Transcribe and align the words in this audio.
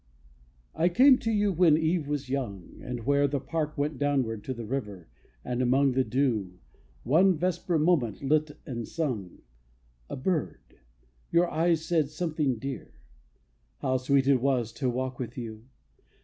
I 0.73 0.89
came 0.89 1.19
to 1.19 1.31
you 1.31 1.51
when 1.51 1.77
eve 1.77 2.07
was 2.07 2.27
young. 2.27 2.79
And, 2.81 3.05
where 3.05 3.27
the 3.27 3.39
park 3.39 3.77
went 3.77 3.99
downward 3.99 4.43
to 4.45 4.53
The 4.55 4.65
river, 4.65 5.09
and, 5.45 5.61
among 5.61 5.91
the 5.91 6.03
dew, 6.03 6.57
One 7.03 7.37
vesper 7.37 7.77
moment 7.77 8.19
lit 8.23 8.57
and 8.65 8.87
sung 8.87 9.43
A 10.09 10.15
bird, 10.15 10.79
your 11.29 11.51
eyes 11.51 11.85
said 11.85 12.09
something 12.09 12.55
dear. 12.57 12.95
How 13.81 13.97
sweet 13.97 14.27
it 14.27 14.41
was 14.41 14.71
to 14.73 14.89
walk 14.89 15.19
with 15.19 15.37
you! 15.37 15.65